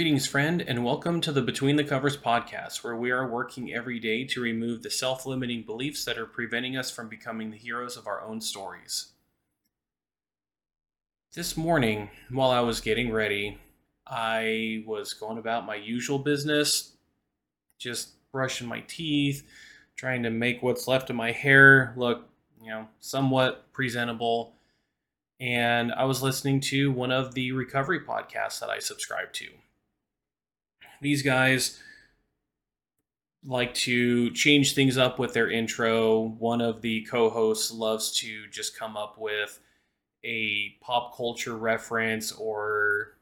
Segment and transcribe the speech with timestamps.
[0.00, 3.98] Greetings, friend, and welcome to the Between the Covers podcast, where we are working every
[3.98, 7.98] day to remove the self limiting beliefs that are preventing us from becoming the heroes
[7.98, 9.08] of our own stories.
[11.34, 13.58] This morning, while I was getting ready,
[14.06, 16.92] I was going about my usual business,
[17.78, 19.46] just brushing my teeth,
[19.96, 22.26] trying to make what's left of my hair look,
[22.62, 24.54] you know, somewhat presentable.
[25.40, 29.48] And I was listening to one of the recovery podcasts that I subscribe to
[31.00, 31.78] these guys
[33.44, 36.20] like to change things up with their intro.
[36.20, 39.58] One of the co hosts loves to just come up with
[40.24, 43.16] a pop culture reference or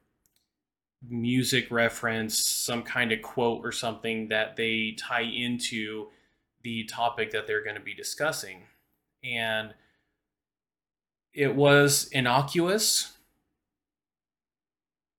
[1.09, 6.09] music reference, some kind of quote or something that they tie into
[6.63, 8.63] the topic that they're going to be discussing.
[9.23, 9.75] And
[11.33, 13.13] it was innocuous,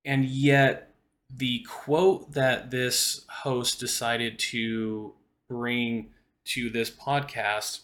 [0.04, 0.89] and yet
[1.30, 5.14] the quote that this host decided to
[5.48, 6.10] bring
[6.46, 7.82] to this podcast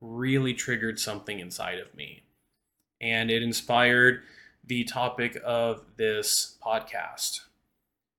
[0.00, 2.22] really triggered something inside of me.
[3.00, 4.22] And it inspired
[4.64, 7.40] the topic of this podcast.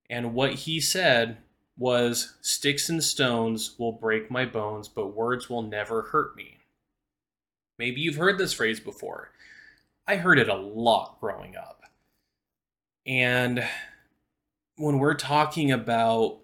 [0.09, 1.37] And what he said
[1.77, 6.57] was Sticks and stones will break my bones, but words will never hurt me.
[7.79, 9.31] Maybe you've heard this phrase before.
[10.07, 11.81] I heard it a lot growing up.
[13.05, 13.65] And
[14.77, 16.39] when we're talking about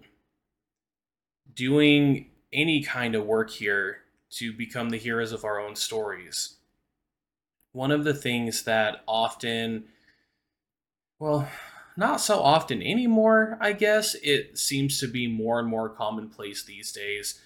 [1.54, 3.98] doing any kind of work here
[4.30, 6.56] to become the heroes of our own stories,
[7.72, 9.84] one of the things that often,
[11.18, 11.48] well,
[11.96, 16.92] not so often anymore, I guess, it seems to be more and more commonplace these
[16.92, 17.40] days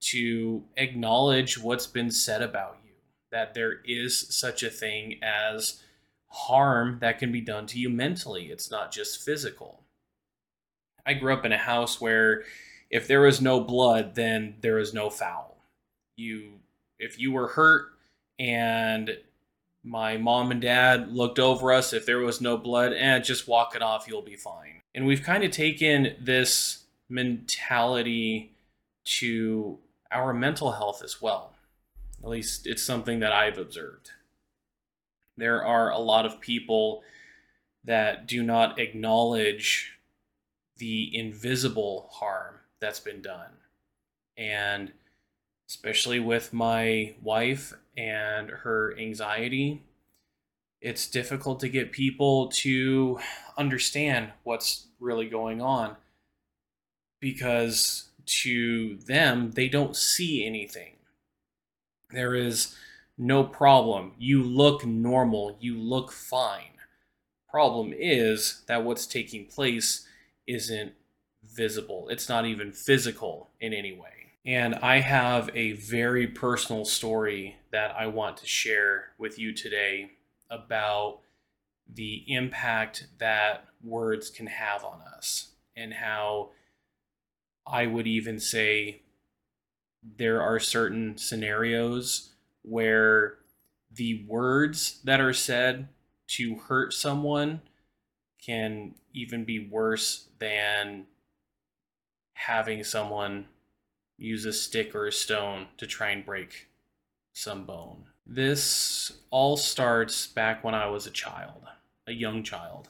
[0.00, 2.92] to acknowledge what's been said about you,
[3.30, 5.82] that there is such a thing as
[6.28, 9.79] harm that can be done to you mentally, it's not just physical.
[11.06, 12.44] I grew up in a house where
[12.90, 15.56] if there was no blood, then there was no foul.
[16.16, 16.60] You,
[16.98, 17.92] if you were hurt
[18.38, 19.18] and
[19.82, 23.48] my mom and dad looked over us, if there was no blood, and eh, just
[23.48, 24.82] walk it off, you'll be fine.
[24.94, 28.52] And we've kind of taken this mentality
[29.04, 29.78] to
[30.10, 31.54] our mental health as well.
[32.22, 34.10] At least it's something that I've observed.
[35.36, 37.02] There are a lot of people
[37.84, 39.98] that do not acknowledge
[40.80, 43.52] the invisible harm that's been done.
[44.36, 44.92] And
[45.68, 49.84] especially with my wife and her anxiety,
[50.80, 53.20] it's difficult to get people to
[53.56, 55.96] understand what's really going on
[57.20, 60.94] because to them, they don't see anything.
[62.10, 62.74] There is
[63.18, 64.12] no problem.
[64.18, 65.56] You look normal.
[65.60, 66.78] You look fine.
[67.50, 70.06] Problem is that what's taking place
[70.50, 70.92] isn't
[71.42, 72.08] visible.
[72.10, 74.32] It's not even physical in any way.
[74.44, 80.12] And I have a very personal story that I want to share with you today
[80.50, 81.20] about
[81.92, 86.50] the impact that words can have on us and how
[87.66, 89.02] I would even say
[90.16, 92.30] there are certain scenarios
[92.62, 93.38] where
[93.92, 95.88] the words that are said
[96.28, 97.60] to hurt someone
[98.44, 101.06] can even be worse than
[102.34, 103.46] having someone
[104.16, 106.68] use a stick or a stone to try and break
[107.32, 108.04] some bone.
[108.26, 111.64] This all starts back when I was a child,
[112.06, 112.88] a young child.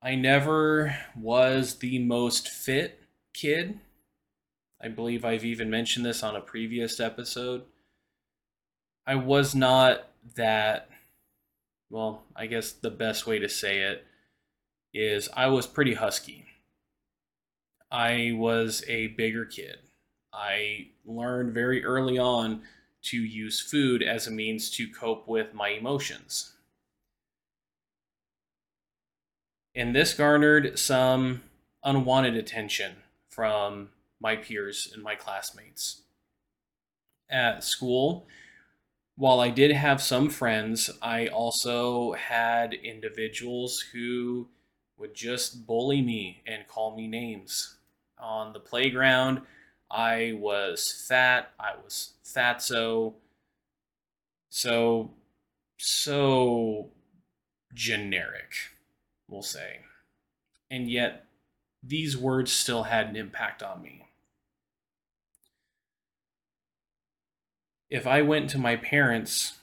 [0.00, 3.00] I never was the most fit
[3.34, 3.78] kid.
[4.80, 7.62] I believe I've even mentioned this on a previous episode.
[9.06, 10.88] I was not that
[11.92, 14.06] well, I guess the best way to say it
[14.94, 16.46] is I was pretty husky.
[17.90, 19.76] I was a bigger kid.
[20.32, 22.62] I learned very early on
[23.02, 26.54] to use food as a means to cope with my emotions.
[29.74, 31.42] And this garnered some
[31.84, 32.92] unwanted attention
[33.28, 36.04] from my peers and my classmates.
[37.28, 38.26] At school,
[39.22, 44.48] while I did have some friends, I also had individuals who
[44.98, 47.76] would just bully me and call me names.
[48.18, 49.42] On the playground,
[49.88, 53.14] I was fat, I was fatso.
[54.50, 55.12] So,
[55.78, 56.90] so
[57.72, 58.50] generic,
[59.28, 59.82] we'll say.
[60.68, 61.26] And yet,
[61.80, 64.08] these words still had an impact on me.
[67.92, 69.58] If I went to my parents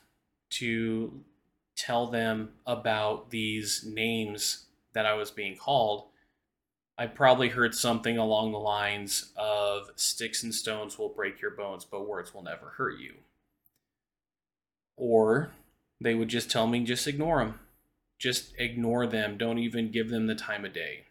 [0.51, 1.21] to
[1.75, 6.03] tell them about these names that I was being called,
[6.95, 11.85] I probably heard something along the lines of sticks and stones will break your bones,
[11.85, 13.15] but words will never hurt you.
[14.95, 15.49] Or
[15.99, 17.59] they would just tell me, just ignore them.
[18.19, 19.39] Just ignore them.
[19.39, 21.05] Don't even give them the time of day.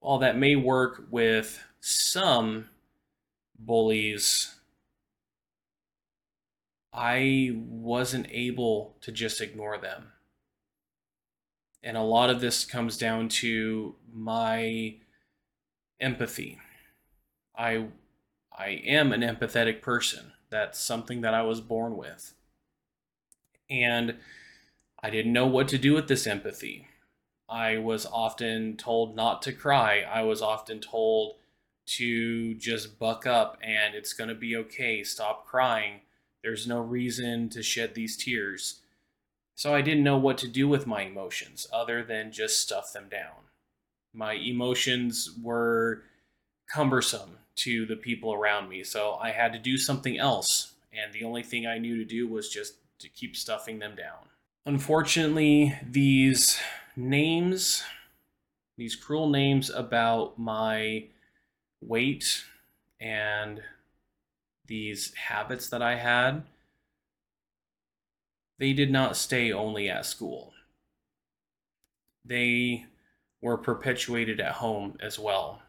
[0.00, 2.70] While that may work with some
[3.56, 4.55] bullies,
[6.96, 10.12] I wasn't able to just ignore them.
[11.82, 14.96] And a lot of this comes down to my
[16.00, 16.58] empathy.
[17.56, 17.88] I
[18.56, 20.32] I am an empathetic person.
[20.48, 22.32] That's something that I was born with.
[23.68, 24.16] And
[25.02, 26.88] I didn't know what to do with this empathy.
[27.48, 30.00] I was often told not to cry.
[30.00, 31.36] I was often told
[31.86, 35.04] to just buck up and it's going to be okay.
[35.04, 36.00] Stop crying.
[36.46, 38.78] There's no reason to shed these tears.
[39.56, 43.08] So I didn't know what to do with my emotions other than just stuff them
[43.10, 43.48] down.
[44.14, 46.04] My emotions were
[46.72, 50.74] cumbersome to the people around me, so I had to do something else.
[50.92, 54.28] And the only thing I knew to do was just to keep stuffing them down.
[54.66, 56.60] Unfortunately, these
[56.94, 57.82] names,
[58.78, 61.06] these cruel names about my
[61.80, 62.44] weight
[63.00, 63.62] and
[64.66, 66.44] these habits that I had,
[68.58, 70.52] they did not stay only at school.
[72.24, 72.86] They
[73.40, 75.62] were perpetuated at home as well.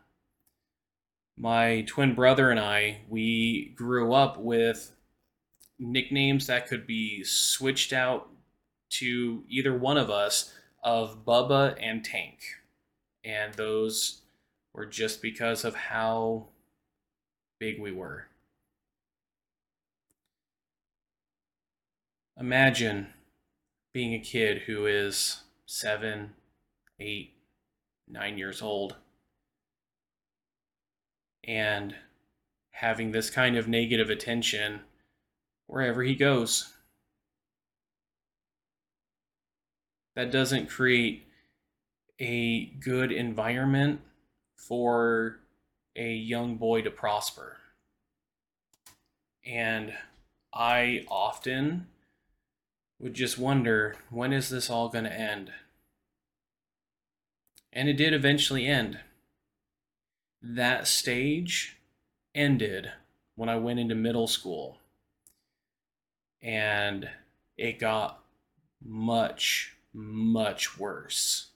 [1.37, 4.91] My twin brother and I, we grew up with
[5.77, 8.29] nicknames that could be switched out
[8.89, 10.53] to either one of us
[10.83, 12.39] of Bubba and Tank.
[13.23, 14.21] And those
[14.73, 16.47] were just because of how
[17.59, 18.27] big we were.
[22.39, 23.07] Imagine
[23.93, 26.33] being a kid who is seven,
[26.99, 27.33] eight,
[28.07, 28.95] nine years old
[31.43, 31.95] and
[32.69, 34.81] having this kind of negative attention
[35.65, 36.73] wherever he goes.
[40.15, 41.25] That doesn't create
[42.19, 44.01] a good environment
[44.55, 45.39] for
[45.95, 47.57] a young boy to prosper.
[49.43, 49.93] And
[50.53, 51.87] I often
[52.99, 55.51] would just wonder when is this all going to end?
[57.71, 58.99] And it did eventually end.
[60.41, 61.77] That stage
[62.33, 62.91] ended
[63.35, 64.79] when I went into middle school.
[66.41, 67.09] And
[67.57, 68.23] it got
[68.83, 71.47] much, much worse.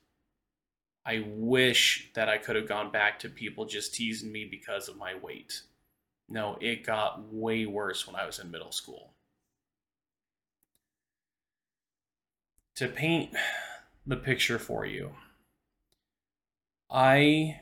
[1.05, 4.97] I wish that I could have gone back to people just teasing me because of
[4.97, 5.61] my weight.
[6.29, 9.13] No, it got way worse when I was in middle school.
[12.81, 13.29] To paint
[14.07, 15.11] the picture for you,
[16.89, 17.59] I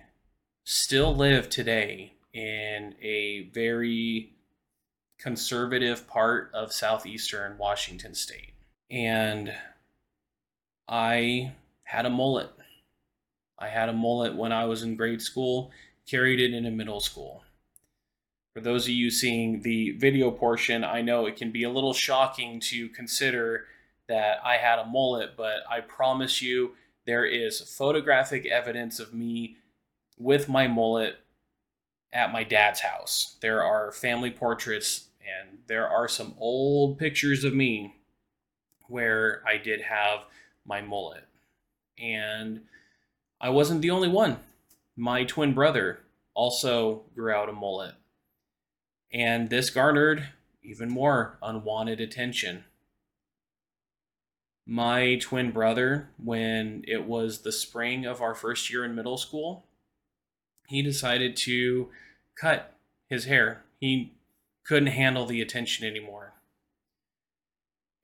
[0.63, 4.31] still live today in a very
[5.17, 8.53] conservative part of southeastern Washington state.
[8.89, 9.53] And
[10.87, 11.51] I
[11.83, 12.51] had a mullet.
[13.59, 15.69] I had a mullet when I was in grade school,
[16.09, 17.43] carried it into middle school.
[18.53, 21.93] For those of you seeing the video portion, I know it can be a little
[21.93, 23.65] shocking to consider
[24.09, 26.71] that I had a mullet, but I promise you
[27.05, 29.57] there is photographic evidence of me
[30.17, 31.19] with my mullet
[32.11, 33.37] at my dad's house.
[33.41, 37.95] There are family portraits and there are some old pictures of me
[38.87, 40.21] where I did have
[40.65, 41.25] my mullet.
[41.97, 42.61] And
[43.39, 44.37] I wasn't the only one.
[44.97, 45.99] My twin brother
[46.33, 47.93] also grew out a mullet.
[49.11, 50.29] And this garnered
[50.63, 52.65] even more unwanted attention.
[54.71, 59.65] My twin brother, when it was the spring of our first year in middle school,
[60.67, 61.89] he decided to
[62.35, 62.75] cut
[63.07, 63.63] his hair.
[63.79, 64.13] He
[64.63, 66.33] couldn't handle the attention anymore.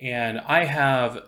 [0.02, 1.28] And I have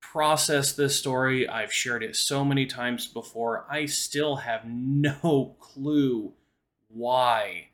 [0.00, 1.48] processed this story.
[1.48, 3.66] I've shared it so many times before.
[3.70, 6.32] I still have no clue
[6.88, 7.68] why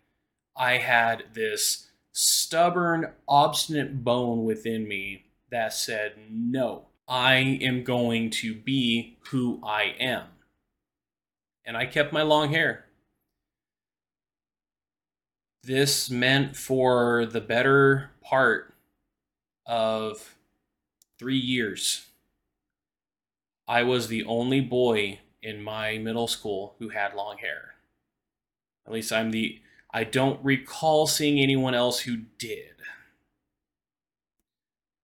[0.55, 8.55] I had this stubborn, obstinate bone within me that said, no, I am going to
[8.55, 10.25] be who I am.
[11.65, 12.87] And I kept my long hair.
[15.63, 18.75] This meant for the better part
[19.67, 20.35] of
[21.19, 22.07] three years,
[23.69, 27.75] I was the only boy in my middle school who had long hair.
[28.87, 29.61] At least I'm the,
[29.93, 32.73] I don't recall seeing anyone else who did.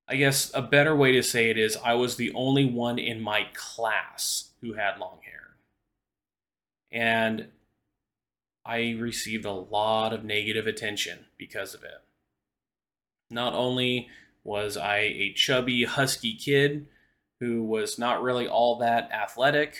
[0.08, 3.20] I guess a better way to say it is I was the only one in
[3.20, 5.56] my class who had long hair.
[6.90, 7.48] And
[8.64, 12.02] I received a lot of negative attention because of it.
[13.30, 14.08] Not only
[14.44, 16.86] was I a chubby, husky kid
[17.40, 19.76] who was not really all that athletic,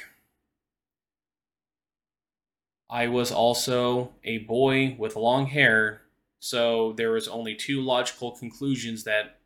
[2.90, 6.02] I was also a boy with long hair,
[6.38, 9.37] so there was only two logical conclusions that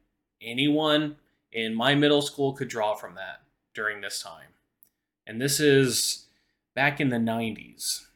[0.43, 1.17] anyone
[1.53, 3.43] in my middle school could draw from that
[3.75, 4.49] during this time.
[5.27, 6.27] And this is
[6.75, 8.07] back in the 90s.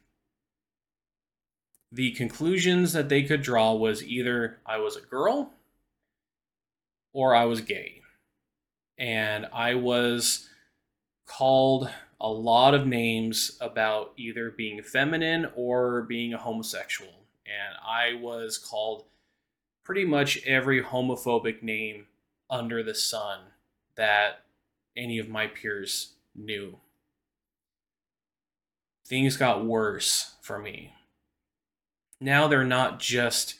[1.91, 5.53] The conclusions that they could draw was either I was a girl
[7.13, 8.01] or I was gay.
[8.97, 10.49] And I was
[11.25, 17.13] called a lot of names about either being feminine or being a homosexual.
[17.45, 19.05] And I was called
[19.83, 22.07] pretty much every homophobic name
[22.49, 23.39] under the sun
[23.95, 24.43] that
[24.95, 26.77] any of my peers knew.
[29.05, 30.93] Things got worse for me.
[32.19, 33.55] Now they're not just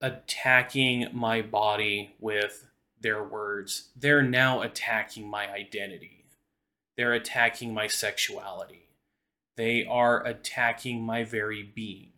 [0.00, 2.66] attacking my body with
[3.00, 6.26] their words, they're now attacking my identity.
[6.96, 8.88] They're attacking my sexuality.
[9.56, 12.12] They are attacking my very being.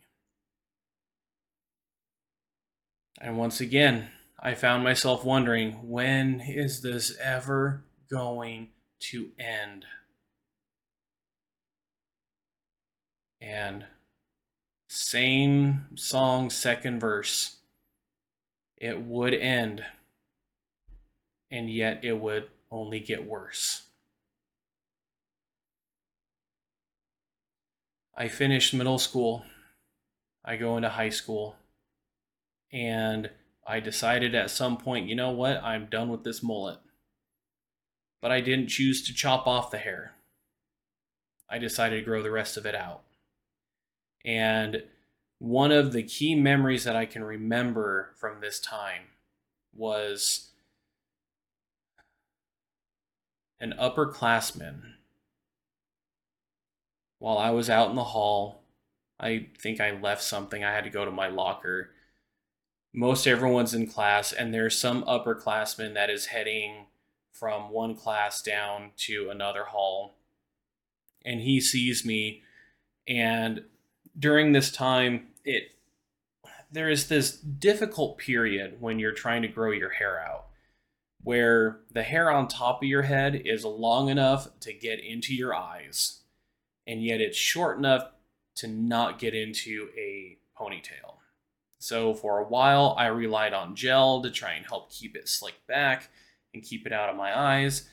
[3.20, 4.08] And once again,
[4.44, 9.84] I found myself wondering when is this ever going to end?
[13.40, 13.84] And
[14.88, 17.58] same song, second verse.
[18.76, 19.84] It would end,
[21.48, 23.82] and yet it would only get worse.
[28.16, 29.44] I finished middle school.
[30.44, 31.54] I go into high school.
[32.72, 33.30] And
[33.66, 36.78] I decided at some point, you know what, I'm done with this mullet.
[38.20, 40.14] But I didn't choose to chop off the hair.
[41.48, 43.02] I decided to grow the rest of it out.
[44.24, 44.84] And
[45.38, 49.02] one of the key memories that I can remember from this time
[49.74, 50.50] was
[53.60, 54.94] an upperclassman.
[57.18, 58.62] While I was out in the hall,
[59.18, 60.64] I think I left something.
[60.64, 61.90] I had to go to my locker
[62.92, 66.86] most everyone's in class, and there's some upperclassman that is heading
[67.32, 70.14] from one class down to another hall.
[71.24, 72.42] And he sees me,
[73.08, 73.64] and
[74.18, 75.68] during this time, it
[76.70, 80.46] there is this difficult period when you're trying to grow your hair out
[81.22, 85.54] where the hair on top of your head is long enough to get into your
[85.54, 86.20] eyes
[86.86, 88.06] and yet it's short enough
[88.56, 91.16] to not get into a ponytail.
[91.82, 95.66] So for a while, I relied on gel to try and help keep it slicked
[95.66, 96.10] back
[96.54, 97.88] and keep it out of my eyes.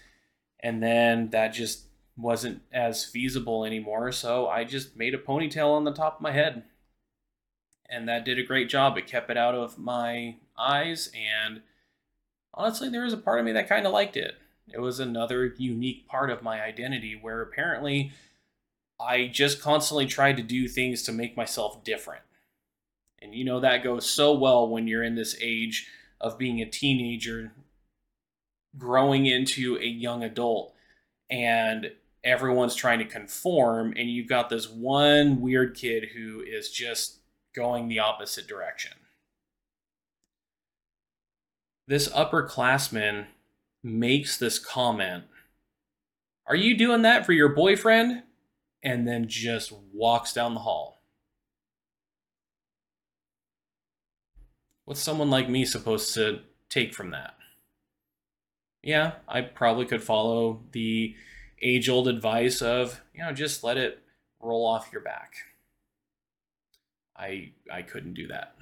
[0.60, 4.12] And then that just wasn't as feasible anymore.
[4.12, 6.66] So I just made a ponytail on the top of my head.
[7.90, 8.96] And that did a great job.
[8.96, 11.10] It kept it out of my eyes.
[11.16, 11.62] And
[12.54, 14.36] honestly, there was a part of me that kind of liked it.
[14.72, 18.12] It was another unique part of my identity where apparently
[19.00, 22.22] I just constantly tried to do things to make myself different.
[23.22, 25.88] And you know that goes so well when you're in this age
[26.22, 27.52] of being a teenager
[28.78, 30.74] growing into a young adult
[31.30, 31.92] and
[32.24, 37.20] everyone's trying to conform and you've got this one weird kid who is just
[37.56, 38.92] going the opposite direction.
[41.88, 43.26] This upperclassman
[43.84, 45.24] makes this comment
[46.46, 48.24] Are you doing that for your boyfriend?
[48.82, 50.99] And then just walks down the hall.
[54.90, 57.36] What's someone like me supposed to take from that?
[58.82, 61.16] Yeah, I probably could follow the
[61.62, 64.02] age old advice of, you know, just let it
[64.40, 65.36] roll off your back.
[67.16, 68.56] I I couldn't do that.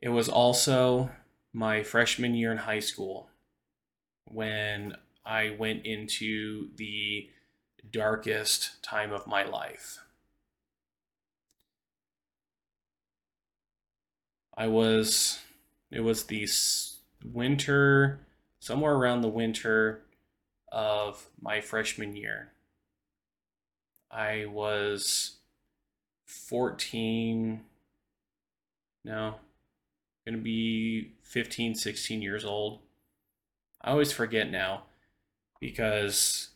[0.00, 1.12] It was also
[1.52, 3.28] my freshman year in high school
[4.24, 7.30] when I went into the
[7.88, 10.03] darkest time of my life.
[14.56, 15.40] I was,
[15.90, 16.48] it was the
[17.24, 18.20] winter,
[18.60, 20.02] somewhere around the winter
[20.70, 22.52] of my freshman year.
[24.10, 25.38] I was
[26.26, 27.62] 14,
[29.04, 29.34] no,
[30.24, 32.78] gonna be 15, 16 years old.
[33.82, 34.84] I always forget now
[35.60, 36.50] because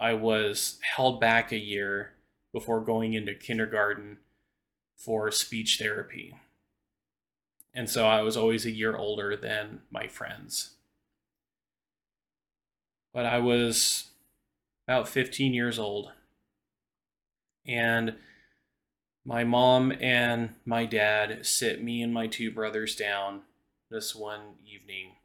[0.00, 2.12] I was held back a year
[2.52, 4.18] before going into kindergarten
[4.96, 6.34] for speech therapy
[7.76, 10.70] And so I was always a year older than my friends.
[13.12, 14.08] But I was
[14.88, 16.10] about 15 years old.
[17.66, 18.16] And
[19.26, 23.42] my mom and my dad sit me and my two brothers down
[23.90, 25.16] this one evening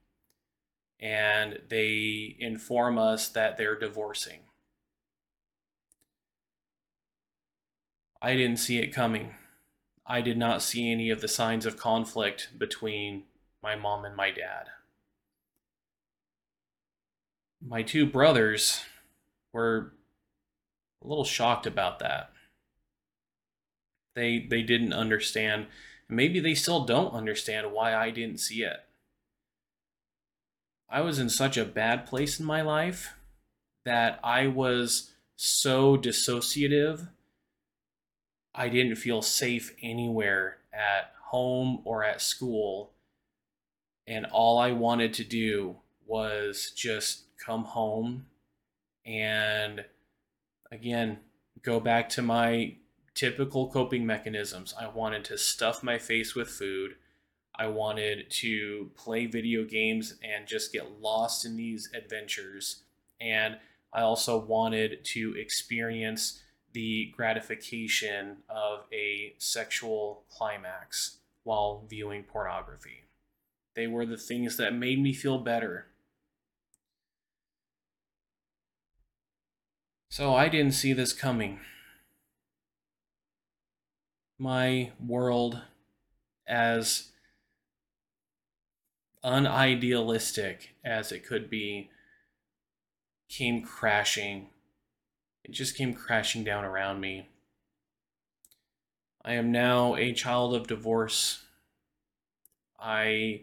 [0.99, 4.41] and they inform us that they're divorcing.
[8.21, 9.35] I didn't see it coming.
[10.11, 13.23] I did not see any of the signs of conflict between
[13.63, 14.67] my mom and my dad.
[17.65, 18.81] My two brothers
[19.53, 19.93] were
[21.01, 22.33] a little shocked about that.
[24.13, 25.67] They they didn't understand.
[26.09, 28.83] Maybe they still don't understand why I didn't see it.
[30.89, 33.13] I was in such a bad place in my life
[33.85, 37.07] that I was so dissociative.
[38.53, 42.91] I didn't feel safe anywhere at home or at school.
[44.07, 48.25] And all I wanted to do was just come home
[49.05, 49.85] and
[50.71, 51.17] again
[51.63, 52.75] go back to my
[53.15, 54.73] typical coping mechanisms.
[54.79, 56.95] I wanted to stuff my face with food.
[57.55, 62.83] I wanted to play video games and just get lost in these adventures.
[63.19, 63.57] And
[63.93, 66.41] I also wanted to experience
[66.73, 73.05] the gratification of a sexual climax while viewing pornography.
[73.75, 75.87] They were the things that made me feel better.
[80.09, 81.61] So I didn't see this coming.
[84.37, 85.61] My world
[86.47, 87.11] as
[89.23, 91.89] unidealistic as it could be
[93.29, 94.49] came crashing.
[95.43, 97.27] It just came crashing down around me.
[99.23, 101.43] I am now a child of divorce.
[102.79, 103.41] I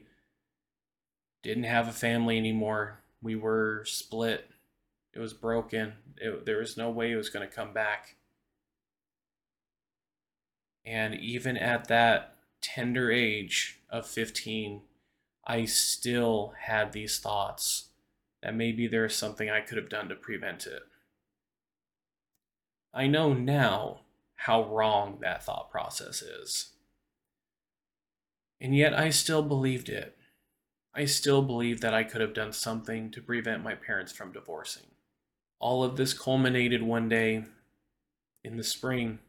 [1.42, 3.00] didn't have a family anymore.
[3.22, 4.50] We were split.
[5.12, 5.94] It was broken.
[6.16, 8.16] It, there was no way it was going to come back.
[10.84, 14.82] And even at that tender age of 15,
[15.46, 17.88] I still had these thoughts
[18.42, 20.82] that maybe there's something I could have done to prevent it.
[22.98, 24.00] I know now
[24.34, 26.70] how wrong that thought process is.
[28.60, 30.16] And yet I still believed it.
[30.92, 34.88] I still believed that I could have done something to prevent my parents from divorcing.
[35.60, 37.44] All of this culminated one day
[38.42, 39.20] in the spring.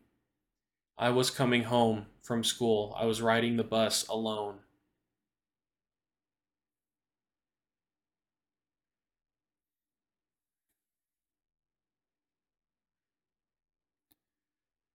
[0.97, 2.97] I was coming home from school.
[2.99, 4.61] I was riding the bus alone.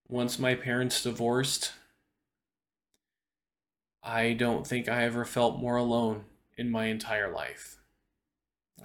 [0.09, 1.73] Once my parents divorced,
[4.03, 6.25] I don't think I ever felt more alone
[6.59, 7.79] in my entire life.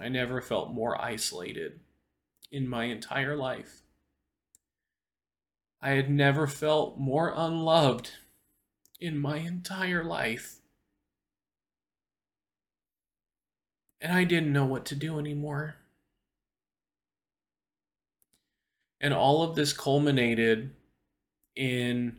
[0.00, 1.80] I never felt more isolated
[2.50, 3.82] in my entire life.
[5.82, 8.12] I had never felt more unloved
[8.98, 10.56] in my entire life.
[14.00, 15.76] And I didn't know what to do anymore.
[19.00, 20.74] And all of this culminated
[21.56, 22.18] in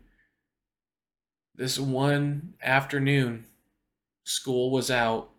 [1.55, 3.45] this one afternoon.
[4.23, 5.31] School was out,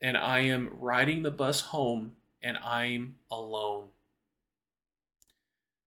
[0.00, 3.88] and I am riding the bus home, and I'm alone.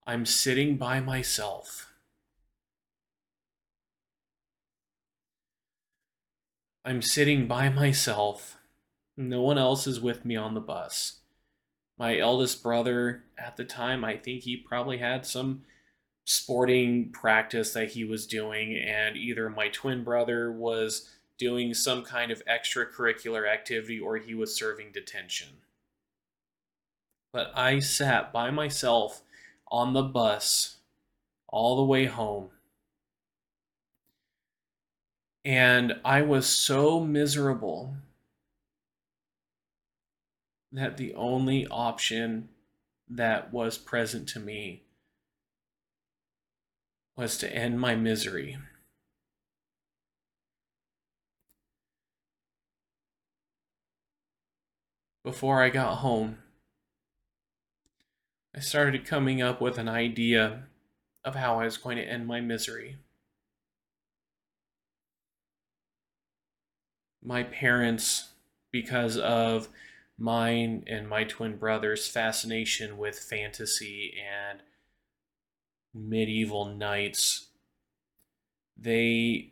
[0.06, 1.94] I'm sitting by myself.
[6.86, 8.58] I'm sitting by myself.
[9.16, 11.20] No one else is with me on the bus.
[11.98, 15.64] My eldest brother, at the time, I think he probably had some
[16.26, 22.32] sporting practice that he was doing, and either my twin brother was doing some kind
[22.32, 25.50] of extracurricular activity or he was serving detention.
[27.34, 29.24] But I sat by myself
[29.70, 30.78] on the bus
[31.48, 32.50] all the way home.
[35.44, 37.96] And I was so miserable
[40.72, 42.50] that the only option
[43.10, 44.84] that was present to me
[47.16, 48.58] was to end my misery.
[55.24, 56.40] Before I got home,
[58.56, 60.64] I started coming up with an idea
[61.24, 62.98] of how I was going to end my misery.
[67.24, 68.34] My parents,
[68.72, 69.70] because of
[70.18, 74.60] mine and my twin brother's fascination with fantasy and
[75.94, 77.48] medieval knights,
[78.78, 79.52] they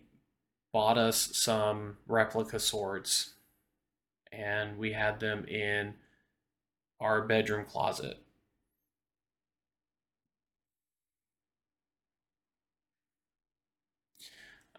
[0.71, 3.34] bought us some replica swords
[4.32, 5.93] and we had them in
[6.99, 8.17] our bedroom closet.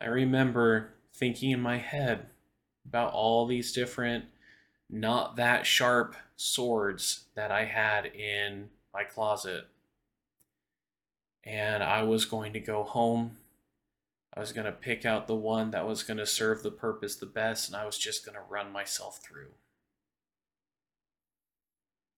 [0.01, 2.27] I remember thinking in my head
[2.85, 4.25] about all these different
[4.91, 9.69] not that sharp swords that I had in my closet.
[11.45, 13.39] And I was going to go home.
[14.35, 17.17] I was going to pick out the one that was going to serve the purpose
[17.17, 19.51] the best, and I was just going to run myself through.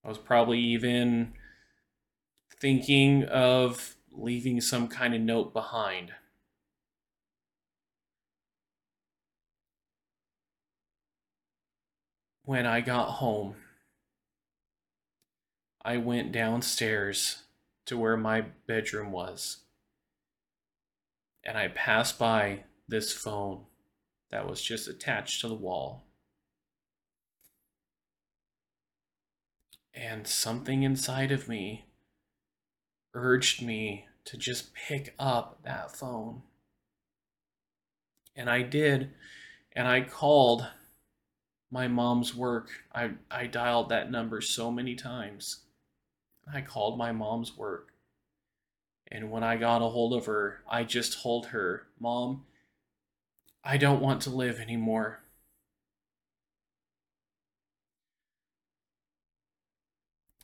[0.04, 1.32] I was probably even
[2.60, 6.12] thinking of leaving some kind of note behind.
[12.44, 13.56] When I got home,
[15.82, 17.43] I went downstairs
[17.86, 19.58] to where my bedroom was.
[21.44, 23.64] And I passed by this phone
[24.30, 26.04] that was just attached to the wall.
[29.94, 31.86] And something inside of me
[33.12, 36.42] urged me to just pick up that phone.
[38.34, 39.10] And I did.
[39.72, 40.66] And I called
[41.70, 42.70] my mom's work.
[42.94, 45.63] I, I dialed that number so many times.
[46.52, 47.92] I called my mom's work.
[49.10, 52.44] And when I got a hold of her, I just told her, Mom,
[53.62, 55.20] I don't want to live anymore.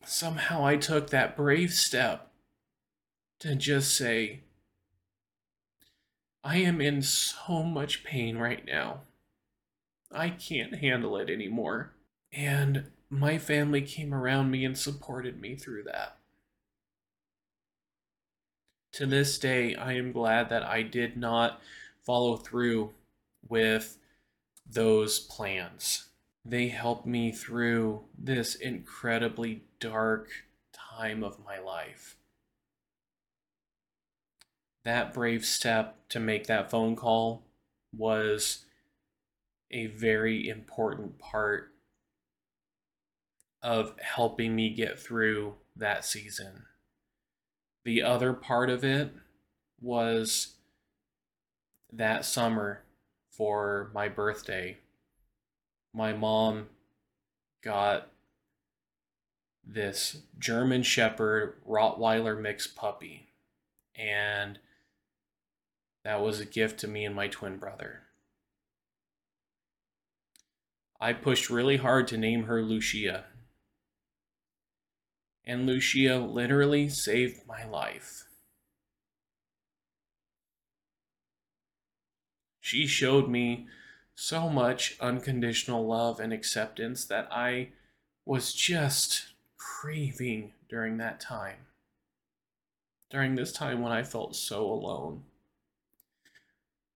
[0.04, 2.30] Somehow I took that brave step
[3.40, 4.40] to just say,
[6.42, 9.02] I am in so much pain right now.
[10.10, 11.92] I can't handle it anymore.
[12.32, 16.16] And my family came around me and supported me through that.
[18.92, 21.60] To this day, I am glad that I did not
[22.04, 22.92] follow through
[23.48, 23.98] with
[24.64, 26.08] those plans.
[26.44, 30.28] They helped me through this incredibly dark
[30.72, 32.16] time of my life.
[34.84, 37.42] That brave step to make that phone call
[37.96, 38.64] was
[39.70, 41.69] a very important part
[43.62, 46.64] of helping me get through that season.
[47.84, 49.12] The other part of it
[49.80, 50.54] was
[51.92, 52.82] that summer
[53.30, 54.78] for my birthday.
[55.92, 56.68] My mom
[57.62, 58.08] got
[59.64, 63.28] this German Shepherd Rottweiler mixed puppy,
[63.94, 64.58] and
[66.04, 68.02] that was a gift to me and my twin brother.
[71.00, 73.24] I pushed really hard to name her Lucia
[75.44, 78.24] and Lucia literally saved my life.
[82.60, 83.66] She showed me
[84.14, 87.70] so much unconditional love and acceptance that I
[88.24, 91.66] was just craving during that time.
[93.10, 95.24] During this time when I felt so alone.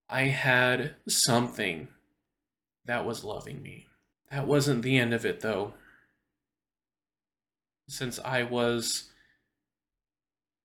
[0.09, 1.89] I had something
[2.85, 3.87] that was loving me.
[4.31, 5.75] That wasn't the end of it, though
[7.87, 9.11] since I was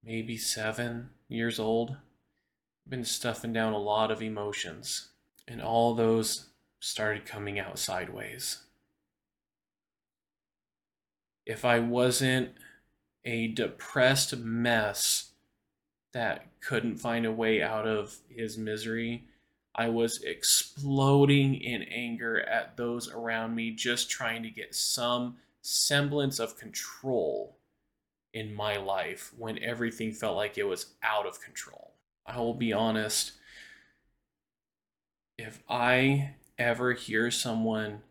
[0.03, 1.91] maybe seven years old.
[1.91, 5.09] I've been stuffing down a lot of emotions,
[5.47, 6.47] and all those
[6.79, 8.63] started coming out sideways.
[11.45, 12.51] If I wasn't
[13.25, 15.31] a depressed mess
[16.13, 19.25] that couldn't find a way out of his misery,
[19.75, 26.39] I was exploding in anger at those around me, just trying to get some semblance
[26.39, 27.57] of control
[28.33, 31.93] in my life when everything felt like it was out of control.
[32.25, 33.33] I will be honest,
[35.37, 38.01] if I ever hear someone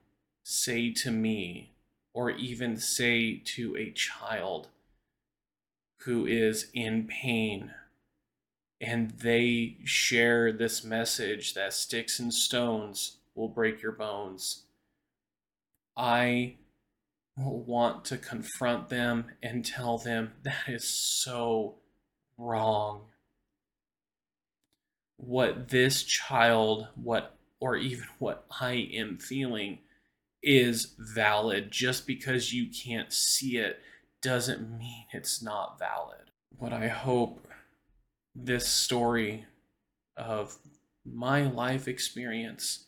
[0.43, 1.73] say to me,
[2.15, 4.69] or even say to a child
[6.01, 7.71] who is in pain,
[8.81, 14.65] and they share this message that sticks and stones will break your bones,
[15.97, 16.57] I
[17.39, 21.77] want to confront them and tell them that is so
[22.37, 23.03] wrong.
[25.17, 29.79] What this child, what or even what I am feeling
[30.43, 31.71] is valid.
[31.71, 33.81] Just because you can't see it
[34.23, 36.31] doesn't mean it's not valid.
[36.57, 37.47] What I hope
[38.35, 39.47] this story
[40.17, 40.57] of
[41.05, 42.87] my life experience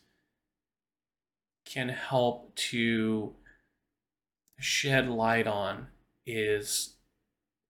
[1.65, 3.33] can help to
[4.61, 5.87] shed light on
[6.25, 6.95] is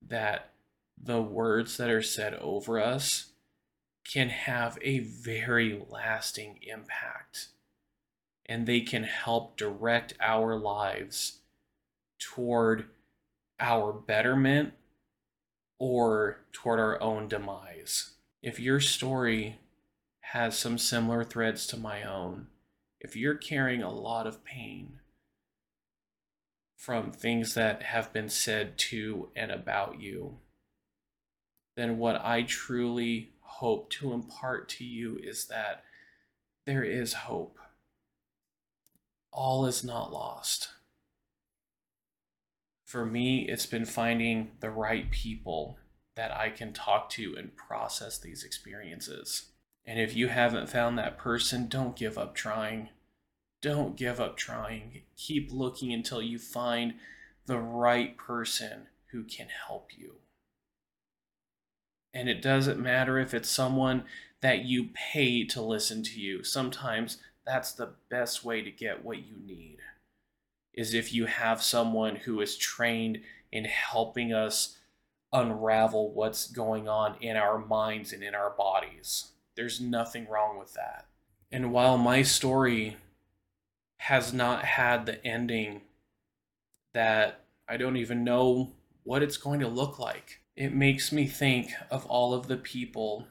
[0.06, 0.52] that
[1.02, 3.32] the words that are said over us
[4.12, 7.48] can have a very lasting impact
[8.46, 11.40] and they can help direct our lives
[12.20, 12.86] toward
[13.60, 14.74] our betterment
[15.80, 18.12] or toward our own demise.
[18.44, 19.60] If your story
[20.22, 22.48] has some similar threads to my own,
[23.00, 25.00] if you're carrying a lot of pain
[26.82, 30.40] from things that have been said to and about you,
[31.78, 35.84] then what I truly hope to impart to you is that
[36.66, 37.60] there is hope.
[39.32, 40.70] All is not lost.
[42.84, 45.78] For me, it's been finding the right people
[46.16, 49.52] that I can talk to and process these experiences.
[49.86, 52.90] And if you haven't found that person, don't give up trying.
[53.62, 55.02] Don't give up trying.
[55.16, 56.96] Keep looking until you find
[57.46, 60.16] the right person who can help you.
[62.14, 64.04] And it doesn't matter if it's someone
[64.42, 66.44] that you pay to listen to you.
[66.44, 69.78] Sometimes that's the best way to get what you need.
[70.74, 73.22] Is if you have someone who is trained
[73.52, 74.78] in helping us
[75.34, 79.32] unravel what's going on in our minds and in our bodies.
[79.56, 81.06] There's nothing wrong with that.
[81.52, 82.98] And while my story
[84.06, 85.80] has not had the ending
[86.92, 91.70] that I don't even know what it's going to look like, it makes me think
[91.92, 93.28] of all of the people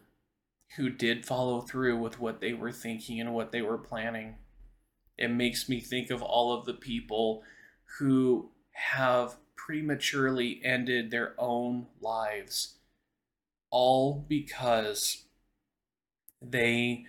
[0.76, 4.36] who did follow through with what they were thinking and what they were planning.
[5.18, 7.42] It makes me think of all of the people
[7.98, 12.76] who have prematurely ended their own lives,
[13.70, 15.24] all because
[16.40, 17.06] they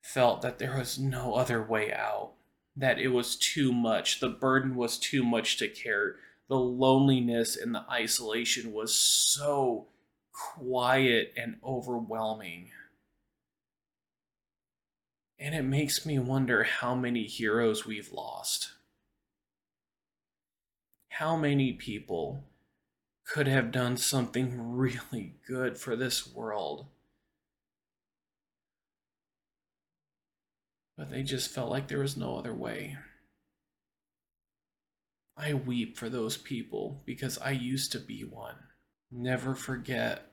[0.00, 2.32] felt that there was no other way out,
[2.78, 6.12] that it was too much, the burden was too much to carry,
[6.48, 9.88] the loneliness and the isolation was so
[10.32, 12.70] quiet and overwhelming.
[15.38, 18.72] And it makes me wonder how many heroes we've lost
[21.18, 22.44] how many people
[23.24, 26.86] could have done something really good for this world?
[30.98, 32.98] But they just felt like there was no other way.
[35.36, 38.56] I weep for those people because I used to be one.
[39.08, 40.32] Never forget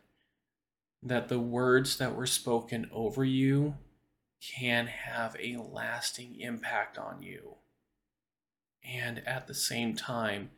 [1.04, 3.76] that the words that were spoken over you
[4.42, 7.58] can have a lasting impact on you.
[8.84, 10.50] And at the same time,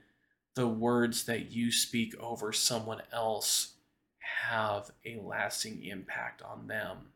[0.56, 3.74] the words that you speak over someone else
[4.20, 7.10] have a lasting impact on them.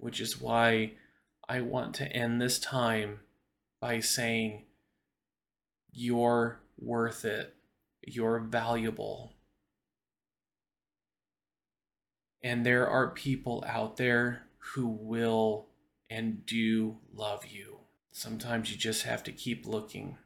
[0.00, 0.92] Which is why
[1.48, 3.20] I want to end this time
[3.80, 4.64] by saying,
[5.92, 7.54] You're worth it.
[8.02, 9.34] You're valuable.
[12.42, 15.66] And there are people out there who will
[16.08, 17.80] and do love you.
[18.10, 20.16] Sometimes you just have to keep looking.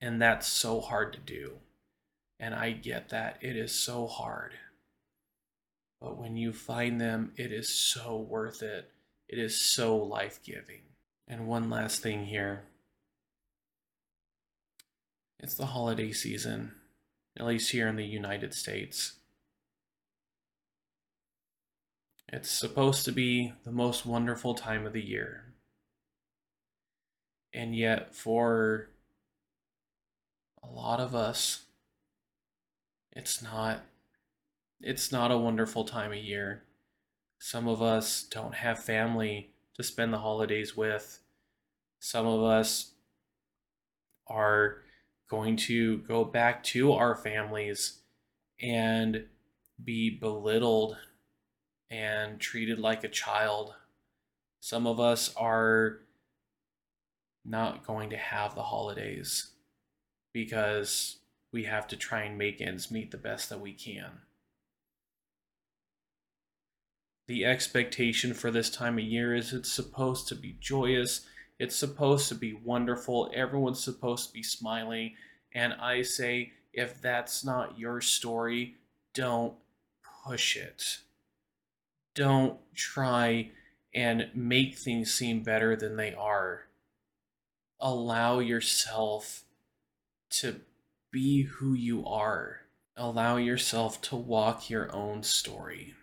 [0.00, 1.58] And that's so hard to do.
[2.38, 3.38] And I get that.
[3.40, 4.52] It is so hard.
[6.00, 8.90] But when you find them, it is so worth it.
[9.28, 10.82] It is so life giving.
[11.26, 12.64] And one last thing here
[15.40, 16.72] it's the holiday season,
[17.38, 19.14] at least here in the United States.
[22.32, 25.44] It's supposed to be the most wonderful time of the year.
[27.52, 28.88] And yet, for
[30.60, 31.66] a lot of us
[33.18, 33.80] it's not
[34.80, 36.62] it's not a wonderful time of year
[37.38, 41.20] some of us don't have family to spend the holidays with
[42.00, 42.92] some of us
[44.26, 44.82] are
[45.28, 47.98] going to go back to our families
[48.60, 49.26] and
[49.82, 50.96] be belittled
[51.90, 53.74] and treated like a child.
[54.60, 56.00] Some of us are
[57.44, 59.52] not going to have the holidays
[60.32, 61.18] because
[61.52, 64.10] we have to try and make ends meet the best that we can.
[67.28, 71.26] The expectation for this time of year is it's supposed to be joyous,
[71.58, 75.14] it's supposed to be wonderful, everyone's supposed to be smiling.
[75.52, 78.76] And I say, if that's not your story,
[79.12, 79.52] don't
[80.24, 81.00] push it.
[82.14, 83.50] Don't try
[83.94, 86.68] and make things seem better than they are.
[87.78, 89.44] Allow yourself
[90.30, 90.62] to
[91.10, 92.60] be who you are.
[92.96, 95.94] Allow yourself to walk your own story.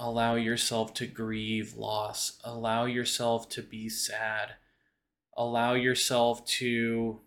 [0.00, 2.38] Allow yourself to grieve loss.
[2.44, 4.52] Allow yourself to be sad.
[5.36, 7.18] Allow yourself to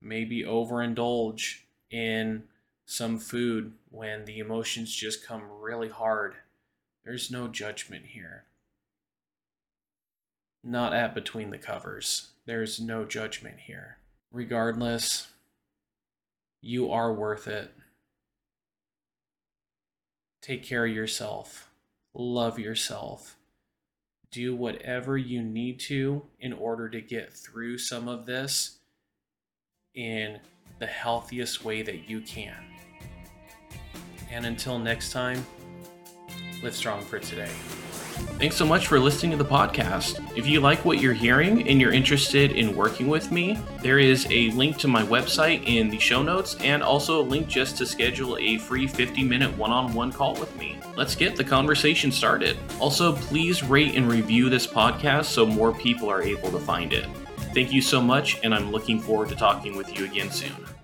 [0.00, 2.44] maybe overindulge in
[2.86, 6.36] some food when the emotions just come really hard.
[7.04, 8.44] There's no judgment here.
[10.64, 12.30] Not at between the covers.
[12.46, 13.98] There's no judgment here.
[14.32, 15.28] Regardless,
[16.62, 17.72] you are worth it.
[20.46, 21.72] Take care of yourself.
[22.14, 23.34] Love yourself.
[24.30, 28.78] Do whatever you need to in order to get through some of this
[29.96, 30.38] in
[30.78, 32.54] the healthiest way that you can.
[34.30, 35.44] And until next time,
[36.62, 37.50] live strong for today.
[38.38, 40.20] Thanks so much for listening to the podcast.
[40.36, 44.26] If you like what you're hearing and you're interested in working with me, there is
[44.30, 47.86] a link to my website in the show notes and also a link just to
[47.86, 50.78] schedule a free 50 minute one on one call with me.
[50.96, 52.58] Let's get the conversation started.
[52.78, 57.06] Also, please rate and review this podcast so more people are able to find it.
[57.54, 60.66] Thank you so much, and I'm looking forward to talking with you again soon.